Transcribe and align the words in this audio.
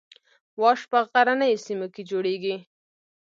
واش 0.61 0.79
په 0.91 0.99
غرنیو 1.11 1.61
سیمو 1.65 1.87
کې 1.93 2.01
جوړیږي 2.09 2.55